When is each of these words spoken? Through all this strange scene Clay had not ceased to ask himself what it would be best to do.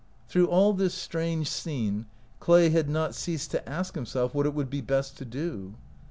Through 0.27 0.47
all 0.47 0.73
this 0.73 0.95
strange 0.95 1.47
scene 1.47 2.07
Clay 2.39 2.71
had 2.71 2.89
not 2.89 3.13
ceased 3.13 3.51
to 3.51 3.69
ask 3.69 3.93
himself 3.93 4.33
what 4.33 4.47
it 4.47 4.55
would 4.55 4.67
be 4.71 4.81
best 4.81 5.15
to 5.19 5.25
do. 5.25 5.75